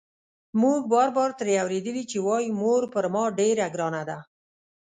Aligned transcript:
موږ 0.61 0.81
بار 0.93 1.09
بار 1.17 1.29
ترې 1.39 1.53
اورېدلي 1.63 2.03
چې 2.11 2.17
وايي 2.27 2.49
مور 2.61 2.81
پر 2.93 3.05
ما 3.13 3.23
ډېره 3.39 3.65
ګرانه 3.73 4.01
ده. 4.09 4.19